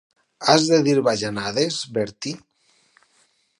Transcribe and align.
Has 0.53 0.63
de 0.71 0.79
dir 0.87 0.95
bajanades, 1.09 1.79
Bertie? 1.99 2.43